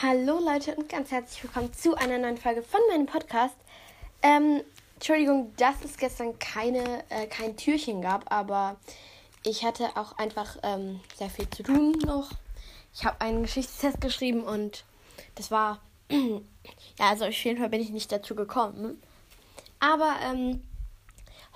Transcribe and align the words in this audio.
Hallo 0.00 0.38
Leute 0.38 0.76
und 0.76 0.88
ganz 0.88 1.10
herzlich 1.10 1.42
willkommen 1.42 1.72
zu 1.72 1.96
einer 1.96 2.18
neuen 2.18 2.36
Folge 2.36 2.62
von 2.62 2.78
meinem 2.88 3.06
Podcast. 3.06 3.56
Ähm, 4.22 4.62
Entschuldigung, 4.94 5.52
dass 5.56 5.84
es 5.84 5.96
gestern 5.96 6.38
keine, 6.38 7.02
äh, 7.08 7.26
kein 7.26 7.56
Türchen 7.56 8.00
gab, 8.00 8.30
aber 8.32 8.76
ich 9.42 9.64
hatte 9.64 9.88
auch 9.96 10.16
einfach 10.16 10.56
ähm, 10.62 11.00
sehr 11.16 11.28
viel 11.28 11.50
zu 11.50 11.64
tun 11.64 11.98
noch. 12.06 12.30
Ich 12.94 13.04
habe 13.04 13.20
einen 13.20 13.42
Geschichtstest 13.42 14.00
geschrieben 14.00 14.44
und 14.44 14.84
das 15.34 15.50
war, 15.50 15.80
ja, 16.10 16.40
also 17.00 17.24
auf 17.24 17.44
jeden 17.44 17.58
Fall 17.58 17.68
bin 17.68 17.80
ich 17.80 17.90
nicht 17.90 18.12
dazu 18.12 18.36
gekommen. 18.36 19.02
Aber 19.80 20.14
ähm, 20.22 20.62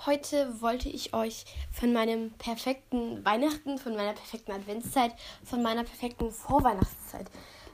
heute 0.05 0.59
wollte 0.59 0.89
ich 0.89 1.13
euch 1.13 1.45
von 1.71 1.93
meinem 1.93 2.31
perfekten 2.33 3.23
Weihnachten, 3.23 3.77
von 3.77 3.95
meiner 3.95 4.11
perfekten 4.11 4.51
Adventszeit, 4.51 5.13
von 5.45 5.63
meiner 5.63 5.85
perfekten 5.85 6.29
Vorweihnachtszeit 6.29 7.31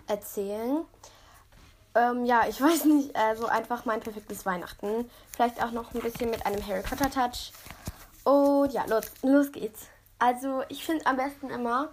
erzählen. 0.09 0.86
Ähm, 1.95 2.26
ja, 2.26 2.48
ich 2.48 2.62
weiß 2.62 2.86
nicht, 2.86 3.16
also 3.16 3.48
einfach 3.48 3.86
mein 3.86 3.99
perfektes 3.99 4.45
Weihnachten. 4.45 5.09
Vielleicht 5.32 5.62
auch 5.63 5.72
noch 5.72 5.93
ein 5.93 6.01
bisschen 6.01 6.29
mit 6.29 6.46
einem 6.46 6.66
Harry 6.66 6.82
Potter 6.82 7.10
Touch. 7.10 7.51
Und 8.24 8.74
ja, 8.74 8.85
los, 8.85 9.05
los 9.21 9.51
geht's. 9.51 9.88
Also 10.20 10.63
ich 10.70 10.85
finde 10.85 11.05
am 11.05 11.16
besten 11.16 11.49
immer, 11.49 11.90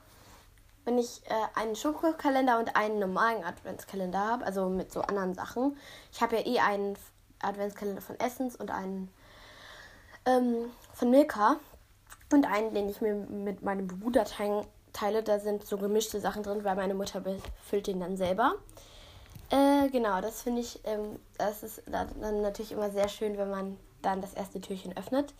wenn 0.84 0.98
ich 0.98 1.22
äh, 1.26 1.58
einen 1.60 1.76
Schokokalender 1.76 2.58
und 2.58 2.74
einen 2.76 2.98
normalen 2.98 3.44
Adventskalender 3.44 4.18
habe, 4.18 4.44
also 4.44 4.68
mit 4.68 4.92
so 4.92 5.02
anderen 5.02 5.34
Sachen. 5.34 5.76
Ich 6.12 6.20
habe 6.20 6.36
ja 6.36 6.46
eh 6.46 6.58
einen 6.58 6.98
Adventskalender 7.40 8.02
von 8.02 8.18
Essence 8.18 8.56
und 8.56 8.70
einen 8.70 9.08
ähm, 10.24 10.70
von 10.92 11.10
Milka. 11.10 11.56
Und 12.32 12.44
einen, 12.46 12.74
den 12.74 12.88
ich 12.88 13.00
mir 13.00 13.14
mit 13.14 13.62
meinem 13.62 13.86
Bruder 13.86 14.24
teilen 14.24 14.66
Teile, 14.96 15.22
da 15.22 15.38
sind 15.38 15.66
so 15.66 15.76
gemischte 15.76 16.20
Sachen 16.20 16.42
drin, 16.42 16.64
weil 16.64 16.76
meine 16.76 16.94
Mutter 16.94 17.20
befüllt 17.20 17.86
den 17.86 18.00
dann 18.00 18.16
selber. 18.16 18.54
Äh, 19.50 19.88
genau, 19.90 20.20
das 20.20 20.42
finde 20.42 20.62
ich, 20.62 20.80
ähm, 20.84 21.20
das 21.38 21.62
ist 21.62 21.82
dann 21.86 22.42
natürlich 22.42 22.72
immer 22.72 22.90
sehr 22.90 23.08
schön, 23.08 23.36
wenn 23.38 23.50
man 23.50 23.78
dann 24.02 24.20
das 24.20 24.34
erste 24.34 24.60
Türchen 24.60 24.96
öffnet. 24.96 25.34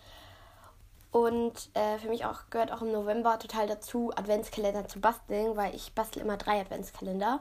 Und 1.10 1.70
äh, 1.74 1.98
für 1.98 2.08
mich 2.08 2.26
auch 2.26 2.50
gehört 2.50 2.70
auch 2.70 2.82
im 2.82 2.92
November 2.92 3.38
total 3.38 3.66
dazu, 3.66 4.12
Adventskalender 4.14 4.86
zu 4.86 5.00
basteln, 5.00 5.56
weil 5.56 5.74
ich 5.74 5.94
bastel 5.94 6.20
immer 6.20 6.36
drei 6.36 6.60
Adventskalender. 6.60 7.40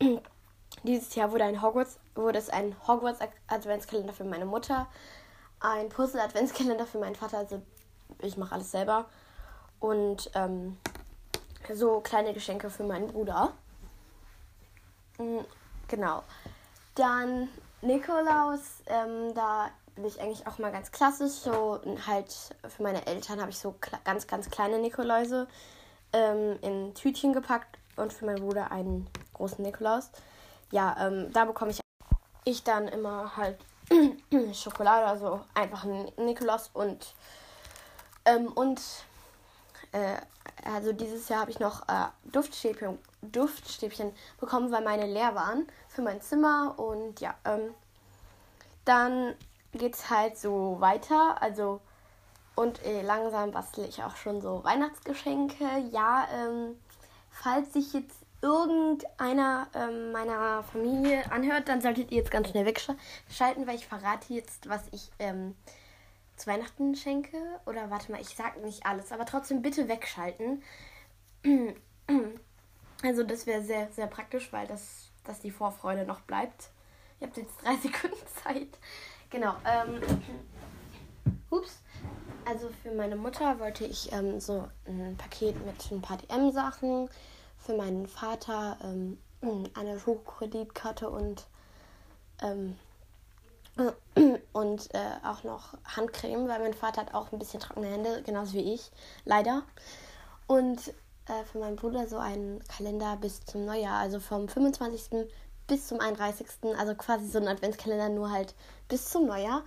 Dieses 0.84 1.14
Jahr 1.14 1.30
wurde 1.32 1.44
ein 1.44 1.60
Hogwarts, 1.60 1.98
wurde 2.14 2.38
es 2.38 2.48
ein 2.48 2.74
Hogwarts 2.86 3.20
Adventskalender 3.48 4.14
für 4.14 4.24
meine 4.24 4.46
Mutter, 4.46 4.86
ein 5.60 5.88
Puzzle 5.90 6.20
Adventskalender 6.20 6.86
für 6.86 6.98
meinen 6.98 7.16
Vater, 7.16 7.38
also 7.38 7.60
ich 8.22 8.36
mache 8.36 8.54
alles 8.54 8.70
selber. 8.70 9.06
Und 9.80 10.30
ähm, 10.34 10.78
so 11.72 12.00
kleine 12.00 12.32
Geschenke 12.32 12.70
für 12.70 12.84
meinen 12.84 13.08
Bruder. 13.08 13.52
Mhm, 15.18 15.44
genau. 15.88 16.22
Dann 16.94 17.48
Nikolaus, 17.82 18.82
ähm, 18.86 19.34
da 19.34 19.70
bin 19.94 20.04
ich 20.04 20.20
eigentlich 20.20 20.46
auch 20.46 20.58
mal 20.58 20.72
ganz 20.72 20.90
klassisch. 20.90 21.32
So 21.32 21.80
halt 22.06 22.32
für 22.68 22.82
meine 22.82 23.06
Eltern 23.06 23.40
habe 23.40 23.50
ich 23.50 23.58
so 23.58 23.74
ganz, 24.04 24.26
ganz 24.26 24.50
kleine 24.50 24.78
Nikoläuse 24.78 25.48
ähm, 26.12 26.58
in 26.62 26.94
Tütchen 26.94 27.32
gepackt 27.32 27.78
und 27.96 28.12
für 28.12 28.26
meinen 28.26 28.40
Bruder 28.40 28.70
einen 28.70 29.08
großen 29.34 29.62
Nikolaus. 29.64 30.10
Ja, 30.70 30.96
ähm, 31.00 31.32
da 31.32 31.44
bekomme 31.44 31.72
ich, 31.72 31.80
ich 32.44 32.62
dann 32.64 32.88
immer 32.88 33.36
halt 33.36 33.58
Schokolade, 34.52 35.06
also 35.06 35.40
einfach 35.54 35.84
einen 35.84 36.10
Nikolaus 36.16 36.70
und, 36.72 37.14
ähm, 38.24 38.48
und 38.52 38.80
äh, 39.92 40.16
also 40.64 40.92
dieses 40.92 41.28
Jahr 41.28 41.40
habe 41.40 41.50
ich 41.50 41.60
noch 41.60 41.88
äh, 41.88 42.06
Duftstäbchen, 42.24 42.98
Duftstäbchen 43.22 44.12
bekommen, 44.40 44.70
weil 44.70 44.82
meine 44.82 45.06
leer 45.06 45.34
waren 45.34 45.66
für 45.88 46.02
mein 46.02 46.20
Zimmer. 46.20 46.78
Und 46.78 47.20
ja, 47.20 47.34
ähm, 47.44 47.74
dann 48.84 49.34
geht 49.72 49.94
es 49.94 50.10
halt 50.10 50.38
so 50.38 50.76
weiter. 50.80 51.40
Also, 51.40 51.80
und 52.54 52.84
äh, 52.84 53.02
langsam 53.02 53.52
bastle 53.52 53.86
ich 53.86 54.02
auch 54.02 54.16
schon 54.16 54.40
so 54.40 54.64
Weihnachtsgeschenke. 54.64 55.64
Ja, 55.90 56.26
ähm, 56.34 56.78
falls 57.30 57.72
sich 57.72 57.92
jetzt 57.92 58.16
irgendeiner 58.40 59.66
ähm, 59.74 60.12
meiner 60.12 60.62
Familie 60.62 61.30
anhört, 61.30 61.68
dann 61.68 61.80
solltet 61.80 62.10
ihr 62.10 62.18
jetzt 62.18 62.30
ganz 62.30 62.48
schnell 62.48 62.66
wegschalten, 62.66 63.66
weil 63.66 63.74
ich 63.74 63.86
verrate 63.86 64.32
jetzt, 64.32 64.68
was 64.68 64.82
ich 64.92 65.10
ähm, 65.18 65.56
zu 66.38 66.48
Weihnachten 66.48 66.94
schenke. 66.94 67.36
Oder 67.66 67.90
warte 67.90 68.12
mal, 68.12 68.20
ich 68.20 68.36
sag 68.36 68.62
nicht 68.62 68.86
alles, 68.86 69.12
aber 69.12 69.26
trotzdem 69.26 69.62
bitte 69.62 69.88
wegschalten. 69.88 70.62
Also 73.04 73.22
das 73.22 73.46
wäre 73.46 73.62
sehr, 73.62 73.88
sehr 73.92 74.08
praktisch, 74.08 74.52
weil 74.52 74.66
das, 74.66 75.10
dass 75.22 75.38
die 75.40 75.52
Vorfreude 75.52 76.04
noch 76.04 76.20
bleibt. 76.22 76.70
Ihr 77.20 77.28
habt 77.28 77.36
jetzt 77.36 77.62
drei 77.62 77.76
Sekunden 77.82 78.26
Zeit. 78.42 78.78
Genau. 79.30 79.54
Ähm, 79.64 80.00
ups. 81.50 81.80
Also 82.44 82.70
für 82.82 82.90
meine 82.92 83.14
Mutter 83.14 83.60
wollte 83.60 83.84
ich 83.84 84.10
ähm, 84.12 84.40
so 84.40 84.68
ein 84.86 85.16
Paket 85.16 85.64
mit 85.64 85.92
ein 85.92 86.02
paar 86.02 86.16
DM-Sachen. 86.16 87.08
Für 87.58 87.76
meinen 87.76 88.06
Vater 88.06 88.78
ähm, 88.82 89.18
eine 89.74 90.00
Schokokreditkarte 90.00 91.08
und 91.08 91.46
ähm, 92.42 92.76
und 94.52 94.94
äh, 94.94 95.10
auch 95.24 95.44
noch 95.44 95.74
Handcreme, 95.84 96.48
weil 96.48 96.60
mein 96.60 96.74
Vater 96.74 97.02
hat 97.02 97.14
auch 97.14 97.32
ein 97.32 97.38
bisschen 97.38 97.60
trockene 97.60 97.86
Hände, 97.86 98.22
genauso 98.24 98.54
wie 98.54 98.74
ich, 98.74 98.90
leider. 99.24 99.62
Und 100.46 100.88
äh, 101.26 101.44
für 101.44 101.58
meinen 101.58 101.76
Bruder 101.76 102.08
so 102.08 102.18
einen 102.18 102.62
Kalender 102.64 103.16
bis 103.16 103.44
zum 103.44 103.64
Neujahr, 103.64 103.98
also 103.98 104.18
vom 104.18 104.48
25. 104.48 105.28
bis 105.66 105.86
zum 105.86 106.00
31. 106.00 106.46
Also 106.76 106.94
quasi 106.94 107.28
so 107.28 107.38
ein 107.38 107.48
Adventskalender, 107.48 108.08
nur 108.08 108.30
halt 108.30 108.54
bis 108.88 109.10
zum 109.10 109.26
Neujahr. 109.26 109.62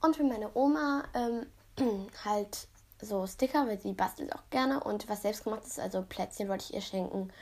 Und 0.00 0.16
für 0.16 0.24
meine 0.24 0.50
Oma 0.54 1.04
ähm, 1.14 1.46
halt 2.24 2.68
so 3.00 3.26
Sticker, 3.26 3.66
weil 3.66 3.78
sie 3.78 3.92
bastelt 3.92 4.34
auch 4.34 4.48
gerne. 4.50 4.82
Und 4.82 5.08
was 5.08 5.22
selbstgemachtes, 5.22 5.78
also 5.78 6.02
Plätzchen 6.02 6.48
wollte 6.48 6.64
ich 6.64 6.74
ihr 6.74 6.80
schenken. 6.80 7.32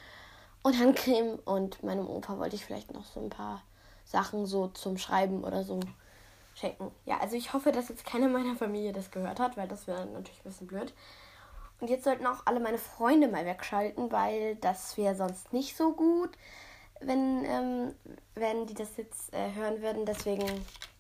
Und 0.63 0.79
Handcreme. 0.79 1.39
Und 1.45 1.83
meinem 1.83 2.09
Opa 2.09 2.39
wollte 2.39 2.57
ich 2.57 2.65
vielleicht 2.65 2.93
noch 2.93 3.05
so 3.05 3.21
ein 3.21 3.31
paar 3.31 3.63
Sachen 4.11 4.47
so 4.47 4.69
zum 4.69 4.99
Schreiben 4.99 5.45
oder 5.45 5.63
so 5.63 5.81
schenken. 6.55 6.91
Ja, 7.07 7.19
also 7.19 7.37
ich 7.37 7.53
hoffe, 7.53 7.73
dass 7.73 7.89
jetzt 7.89 8.05
keiner 8.05 8.29
meiner 8.29 8.57
Familie 8.57 8.93
das 8.93 9.11
gehört 9.11 9.39
hat, 9.39 9.57
weil 9.57 9.69
das 9.69 9.87
wäre 9.87 10.07
natürlich 10.07 10.41
ein 10.41 10.51
bisschen 10.51 10.67
blöd. 10.67 10.93
Und 11.81 11.89
jetzt 11.89 12.05
sollten 12.05 12.27
auch 12.27 12.43
alle 12.45 12.61
meine 12.61 12.79
Freunde 12.79 13.29
mal 13.29 13.47
wegschalten, 13.47 14.13
weil 14.13 14.57
das 14.57 14.97
wäre 14.99 15.15
sonst 15.15 15.53
nicht 15.53 15.77
so 15.77 15.93
gut, 15.93 16.31
wenn, 17.01 17.45
ähm, 17.45 17.95
wenn 18.35 18.67
die 18.67 18.75
das 18.75 18.97
jetzt 18.97 19.33
äh, 19.33 19.55
hören 19.55 19.81
würden. 19.81 20.05
Deswegen 20.05 20.45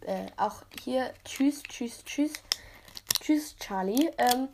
äh, 0.02 0.26
auch 0.38 0.62
hier 0.82 1.12
tschüss, 1.24 1.62
tschüss, 1.64 2.02
tschüss. 2.04 2.32
Tschüss, 3.20 3.56
Charlie. 3.56 4.10
Ähm, 4.16 4.48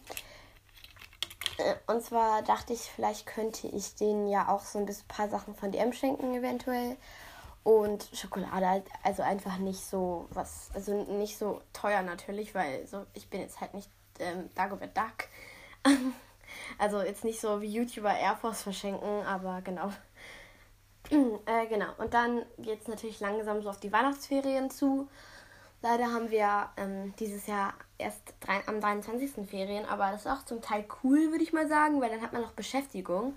äh, 1.59 1.75
und 1.87 2.03
zwar 2.03 2.43
dachte 2.43 2.73
ich, 2.73 2.81
vielleicht 2.81 3.27
könnte 3.27 3.69
ich 3.69 3.94
denen 3.94 4.27
ja 4.27 4.49
auch 4.49 4.65
so 4.65 4.78
ein 4.81 4.88
paar 5.06 5.28
Sachen 5.28 5.55
von 5.55 5.71
DM 5.71 5.93
schenken, 5.93 6.34
eventuell. 6.34 6.97
Und 7.66 8.09
Schokolade 8.12 8.69
halt, 8.69 8.84
also 9.03 9.25
einfach 9.25 9.58
nicht 9.58 9.85
so 9.85 10.29
was, 10.31 10.70
also 10.73 11.02
nicht 11.19 11.37
so 11.37 11.62
teuer 11.73 12.02
natürlich, 12.02 12.55
weil 12.55 12.87
so 12.87 13.05
ich 13.12 13.29
bin 13.29 13.41
jetzt 13.41 13.61
halt 13.61 13.75
nicht 13.75 13.91
ähm, 14.20 14.49
Dagobert 14.55 14.96
Duck. 14.96 15.26
also 16.79 17.02
jetzt 17.02 17.25
nicht 17.25 17.41
so 17.41 17.61
wie 17.61 17.67
YouTuber 17.67 18.17
Air 18.17 18.37
Force 18.37 18.62
verschenken, 18.62 19.26
aber 19.26 19.62
genau. 19.62 19.91
äh, 21.11 21.67
genau. 21.67 21.88
Und 21.99 22.14
dann 22.14 22.46
geht 22.58 22.82
es 22.82 22.87
natürlich 22.87 23.19
langsam 23.19 23.61
so 23.61 23.70
auf 23.70 23.81
die 23.81 23.93
Weihnachtsferien 23.93 24.70
zu. 24.70 25.08
Leider 25.82 26.12
haben 26.12 26.31
wir 26.31 26.70
ähm, 26.76 27.14
dieses 27.19 27.49
Jahr 27.49 27.75
erst 27.99 28.32
drei, 28.38 28.61
am 28.69 28.81
23. 28.81 29.44
Ferien, 29.44 29.87
aber 29.87 30.12
das 30.12 30.20
ist 30.20 30.31
auch 30.31 30.44
zum 30.44 30.62
Teil 30.62 30.85
cool, 31.02 31.32
würde 31.32 31.43
ich 31.43 31.52
mal 31.52 31.67
sagen, 31.67 32.00
weil 32.00 32.11
dann 32.11 32.23
hat 32.23 32.32
man 32.32 32.43
noch 32.43 32.52
Beschäftigung 32.52 33.35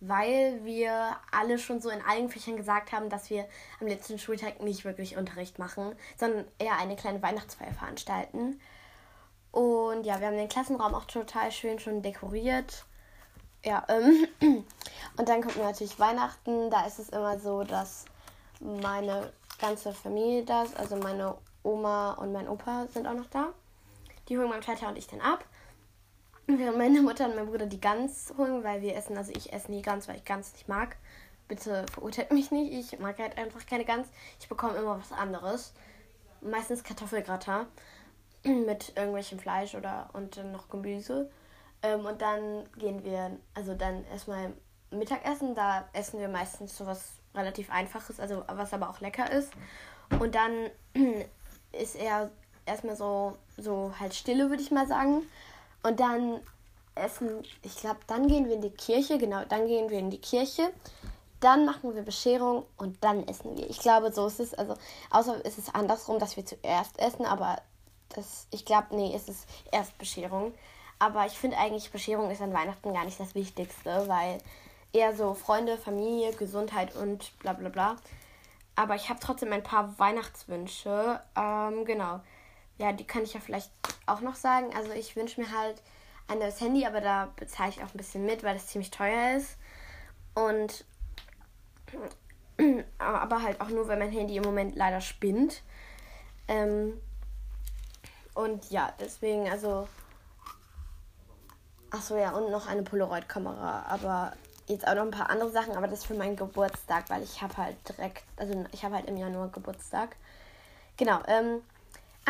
weil 0.00 0.64
wir 0.64 1.16
alle 1.30 1.58
schon 1.58 1.80
so 1.80 1.90
in 1.90 2.02
allen 2.02 2.28
Fächern 2.28 2.56
gesagt 2.56 2.92
haben, 2.92 3.10
dass 3.10 3.30
wir 3.30 3.46
am 3.80 3.86
letzten 3.86 4.18
Schultag 4.18 4.62
nicht 4.62 4.84
wirklich 4.84 5.16
Unterricht 5.16 5.58
machen, 5.58 5.94
sondern 6.16 6.46
eher 6.58 6.78
eine 6.78 6.96
kleine 6.96 7.22
Weihnachtsfeier 7.22 7.72
veranstalten. 7.72 8.60
Und 9.52 10.04
ja, 10.04 10.20
wir 10.20 10.28
haben 10.28 10.36
den 10.36 10.48
Klassenraum 10.48 10.94
auch 10.94 11.04
total 11.04 11.50
schön 11.52 11.78
schon 11.78 12.02
dekoriert. 12.02 12.84
Ja, 13.64 13.84
ähm, 13.88 14.26
und 15.16 15.28
dann 15.28 15.42
kommt 15.42 15.56
natürlich 15.56 15.98
Weihnachten. 15.98 16.70
Da 16.70 16.86
ist 16.86 16.98
es 16.98 17.10
immer 17.10 17.38
so, 17.38 17.64
dass 17.64 18.06
meine 18.60 19.32
ganze 19.58 19.92
Familie 19.92 20.44
da 20.44 20.62
ist. 20.62 20.76
Also 20.78 20.96
meine 20.96 21.36
Oma 21.62 22.12
und 22.12 22.32
mein 22.32 22.48
Opa 22.48 22.86
sind 22.92 23.06
auch 23.06 23.14
noch 23.14 23.28
da. 23.28 23.48
Die 24.28 24.38
holen 24.38 24.48
mein 24.48 24.62
Vater 24.62 24.88
und 24.88 24.96
ich 24.96 25.08
dann 25.08 25.20
ab. 25.20 25.44
Während 26.58 26.78
meine 26.78 27.00
Mutter 27.00 27.26
und 27.26 27.36
mein 27.36 27.46
Bruder 27.46 27.66
die 27.66 27.80
Gans 27.80 28.32
holen, 28.36 28.64
weil 28.64 28.82
wir 28.82 28.96
essen, 28.96 29.16
also 29.16 29.32
ich 29.36 29.52
esse 29.52 29.70
nie 29.70 29.82
Gans, 29.82 30.08
weil 30.08 30.16
ich 30.16 30.24
Gans 30.24 30.52
nicht 30.52 30.68
mag. 30.68 30.96
Bitte 31.46 31.86
verurteilt 31.92 32.32
mich 32.32 32.50
nicht, 32.50 32.72
ich 32.72 32.98
mag 32.98 33.18
halt 33.18 33.38
einfach 33.38 33.64
keine 33.66 33.84
Gans. 33.84 34.08
Ich 34.40 34.48
bekomme 34.48 34.76
immer 34.78 34.98
was 34.98 35.12
anderes. 35.12 35.72
Meistens 36.40 36.82
Kartoffelgratin 36.82 37.66
mit 38.44 38.92
irgendwelchem 38.96 39.38
Fleisch 39.38 39.74
oder 39.74 40.10
und 40.12 40.36
dann 40.36 40.52
noch 40.52 40.68
Gemüse. 40.68 41.30
Ähm, 41.82 42.04
und 42.04 42.20
dann 42.20 42.64
gehen 42.78 43.04
wir, 43.04 43.38
also 43.54 43.74
dann 43.74 44.04
erstmal 44.06 44.52
Mittagessen, 44.90 45.54
da 45.54 45.88
essen 45.92 46.18
wir 46.18 46.28
meistens 46.28 46.76
sowas 46.76 47.12
relativ 47.34 47.70
einfaches, 47.70 48.18
also 48.18 48.42
was 48.48 48.72
aber 48.72 48.90
auch 48.90 49.00
lecker 49.00 49.30
ist. 49.30 49.52
Und 50.18 50.34
dann 50.34 50.70
ist 51.72 51.94
er 51.94 52.30
erstmal 52.66 52.96
so, 52.96 53.36
so 53.56 53.92
halt 54.00 54.14
Stille, 54.14 54.50
würde 54.50 54.62
ich 54.62 54.70
mal 54.70 54.86
sagen. 54.86 55.22
Und 55.82 56.00
dann 56.00 56.40
essen, 56.94 57.42
ich 57.62 57.76
glaube, 57.76 58.00
dann 58.06 58.28
gehen 58.28 58.46
wir 58.48 58.54
in 58.54 58.62
die 58.62 58.70
Kirche, 58.70 59.18
genau, 59.18 59.44
dann 59.48 59.66
gehen 59.66 59.90
wir 59.90 59.98
in 59.98 60.10
die 60.10 60.20
Kirche. 60.20 60.72
Dann 61.40 61.64
machen 61.64 61.94
wir 61.94 62.02
Bescherung 62.02 62.66
und 62.76 63.02
dann 63.02 63.26
essen 63.26 63.56
wir. 63.56 63.68
Ich 63.70 63.78
glaube, 63.78 64.12
so 64.12 64.26
ist 64.26 64.40
es. 64.40 64.52
Also, 64.52 64.74
außer 65.10 65.42
ist 65.44 65.56
es 65.56 65.74
andersrum, 65.74 66.18
dass 66.18 66.36
wir 66.36 66.44
zuerst 66.44 66.98
essen, 66.98 67.24
aber 67.24 67.56
das, 68.10 68.46
ich 68.50 68.66
glaube, 68.66 68.94
nee, 68.94 69.14
es 69.14 69.28
ist 69.28 69.48
erst 69.72 69.96
Bescherung. 69.96 70.52
Aber 70.98 71.24
ich 71.24 71.32
finde 71.32 71.56
eigentlich, 71.56 71.90
Bescherung 71.90 72.30
ist 72.30 72.42
an 72.42 72.52
Weihnachten 72.52 72.92
gar 72.92 73.06
nicht 73.06 73.18
das 73.18 73.34
Wichtigste, 73.34 74.06
weil 74.06 74.38
eher 74.92 75.16
so 75.16 75.32
Freunde, 75.32 75.78
Familie, 75.78 76.32
Gesundheit 76.34 76.94
und 76.94 77.38
bla 77.38 77.54
bla 77.54 77.70
bla. 77.70 77.96
Aber 78.76 78.96
ich 78.96 79.08
habe 79.08 79.20
trotzdem 79.20 79.52
ein 79.52 79.62
paar 79.62 79.98
Weihnachtswünsche. 79.98 81.20
Ähm, 81.36 81.84
genau. 81.86 82.20
Ja, 82.80 82.92
die 82.92 83.06
kann 83.06 83.22
ich 83.22 83.34
ja 83.34 83.40
vielleicht 83.40 83.70
auch 84.06 84.22
noch 84.22 84.34
sagen. 84.34 84.74
Also 84.74 84.92
ich 84.92 85.14
wünsche 85.14 85.38
mir 85.38 85.52
halt 85.52 85.82
ein 86.28 86.38
neues 86.38 86.60
Handy, 86.60 86.86
aber 86.86 87.02
da 87.02 87.30
bezahle 87.36 87.68
ich 87.68 87.82
auch 87.82 87.92
ein 87.92 87.98
bisschen 87.98 88.24
mit, 88.24 88.42
weil 88.42 88.54
das 88.54 88.68
ziemlich 88.68 88.90
teuer 88.90 89.36
ist. 89.36 89.58
Und 90.34 90.86
aber 92.98 93.42
halt 93.42 93.60
auch 93.60 93.68
nur, 93.68 93.86
weil 93.86 93.98
mein 93.98 94.10
Handy 94.10 94.36
im 94.36 94.44
Moment 94.44 94.76
leider 94.76 95.02
spinnt. 95.02 95.62
Ähm, 96.48 96.98
und 98.34 98.70
ja, 98.70 98.94
deswegen, 98.98 99.50
also 99.50 99.86
Achso, 101.90 102.16
ja, 102.16 102.30
und 102.30 102.50
noch 102.50 102.66
eine 102.66 102.82
Polaroid-Kamera. 102.82 103.84
Aber 103.88 104.32
jetzt 104.68 104.86
auch 104.86 104.94
noch 104.94 105.02
ein 105.02 105.10
paar 105.10 105.28
andere 105.28 105.50
Sachen, 105.50 105.76
aber 105.76 105.86
das 105.86 106.04
für 106.04 106.14
meinen 106.14 106.36
Geburtstag, 106.36 107.10
weil 107.10 107.22
ich 107.22 107.42
habe 107.42 107.56
halt 107.58 107.76
direkt, 107.88 108.22
also 108.36 108.64
ich 108.72 108.84
habe 108.84 108.94
halt 108.94 109.06
im 109.06 109.16
Januar 109.16 109.48
Geburtstag. 109.48 110.16
Genau, 110.96 111.20
ähm, 111.26 111.62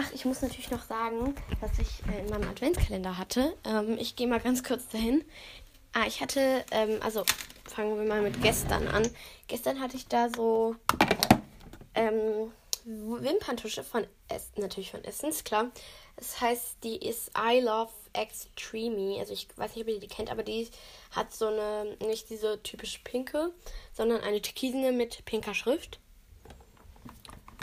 ach, 0.00 0.12
ich 0.12 0.24
muss 0.24 0.42
natürlich 0.42 0.70
noch 0.70 0.82
sagen, 0.82 1.34
was 1.60 1.78
ich 1.78 2.02
äh, 2.10 2.20
in 2.20 2.30
meinem 2.30 2.48
Adventskalender 2.48 3.18
hatte. 3.18 3.54
Ähm, 3.64 3.98
ich 3.98 4.16
gehe 4.16 4.26
mal 4.26 4.40
ganz 4.40 4.62
kurz 4.62 4.88
dahin. 4.88 5.24
Ah, 5.92 6.06
ich 6.06 6.20
hatte, 6.20 6.64
ähm, 6.70 7.00
also 7.02 7.24
fangen 7.68 7.96
wir 7.96 8.06
mal 8.06 8.22
mit 8.22 8.40
gestern 8.42 8.88
an. 8.88 9.08
Gestern 9.48 9.80
hatte 9.80 9.96
ich 9.96 10.06
da 10.06 10.28
so, 10.30 10.76
ähm, 11.94 12.52
Wimperntusche 12.84 13.84
von 13.84 14.06
Essence, 14.28 14.56
natürlich 14.56 14.90
von 14.90 15.04
Essence, 15.04 15.44
klar. 15.44 15.70
Das 16.16 16.40
heißt, 16.40 16.78
die 16.82 16.96
ist 16.96 17.30
I 17.36 17.60
Love 17.60 17.92
Extreme. 18.12 19.18
Also 19.18 19.34
ich 19.34 19.48
weiß 19.56 19.74
nicht, 19.74 19.86
ob 19.86 19.92
ihr 19.92 20.00
die 20.00 20.08
kennt, 20.08 20.30
aber 20.30 20.42
die 20.42 20.68
hat 21.10 21.32
so 21.34 21.48
eine, 21.48 21.96
nicht 22.06 22.30
diese 22.30 22.62
typische 22.62 23.00
pinke, 23.04 23.52
sondern 23.92 24.22
eine 24.22 24.40
türkisene 24.40 24.92
mit 24.92 25.24
pinker 25.24 25.54
Schrift. 25.54 25.98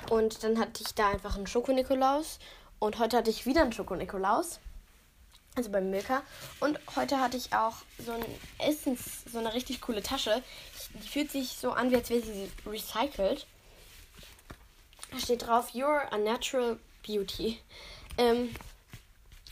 Und 0.09 0.43
dann 0.43 0.59
hatte 0.59 0.83
ich 0.83 0.93
da 0.95 1.09
einfach 1.09 1.35
einen 1.35 1.47
Schoko-Nikolaus. 1.47 2.39
Und 2.79 2.99
heute 2.99 3.17
hatte 3.17 3.29
ich 3.29 3.45
wieder 3.45 3.61
einen 3.61 3.73
Schoko-Nikolaus. 3.73 4.59
Also 5.55 5.71
beim 5.71 5.89
Milka. 5.89 6.21
Und 6.59 6.79
heute 6.95 7.19
hatte 7.19 7.35
ich 7.35 7.53
auch 7.53 7.77
so 7.97 8.11
ein 8.11 8.23
Essens, 8.59 9.23
so 9.31 9.39
eine 9.39 9.53
richtig 9.53 9.81
coole 9.81 10.03
Tasche. 10.03 10.43
Die 10.93 11.07
fühlt 11.07 11.31
sich 11.31 11.49
so 11.59 11.71
an, 11.71 11.91
wie 11.91 11.95
als 11.95 12.09
wäre 12.09 12.21
sie 12.21 12.51
recycelt. 12.65 13.47
Da 15.11 15.19
steht 15.19 15.47
drauf, 15.47 15.71
You're 15.73 16.11
a 16.11 16.17
Natural 16.17 16.77
Beauty. 17.05 17.59
Ähm, 18.17 18.53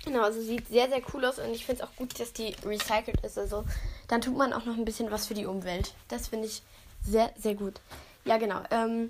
genau, 0.03 0.21
also 0.21 0.41
sieht 0.41 0.67
sehr, 0.67 0.89
sehr 0.89 1.01
cool 1.13 1.25
aus 1.25 1.39
und 1.39 1.51
ich 1.53 1.65
finde 1.65 1.81
es 1.81 1.87
auch 1.87 1.95
gut, 1.95 2.19
dass 2.19 2.33
die 2.33 2.55
recycelt 2.63 3.21
ist. 3.21 3.37
Also 3.39 3.65
dann 4.07 4.21
tut 4.21 4.37
man 4.37 4.53
auch 4.53 4.65
noch 4.65 4.75
ein 4.77 4.85
bisschen 4.85 5.09
was 5.09 5.25
für 5.25 5.33
die 5.33 5.45
Umwelt. 5.45 5.93
Das 6.07 6.27
finde 6.27 6.47
ich 6.47 6.61
sehr, 7.03 7.33
sehr 7.37 7.55
gut. 7.55 7.79
Ja, 8.25 8.37
genau. 8.37 8.61
Ähm, 8.69 9.09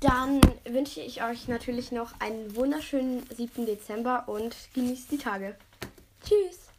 dann 0.00 0.40
wünsche 0.64 1.00
ich 1.00 1.22
euch 1.22 1.46
natürlich 1.46 1.92
noch 1.92 2.18
einen 2.20 2.56
wunderschönen 2.56 3.22
7. 3.36 3.66
Dezember 3.66 4.24
und 4.26 4.56
genießt 4.74 5.10
die 5.12 5.18
Tage. 5.18 5.56
Tschüss. 6.24 6.69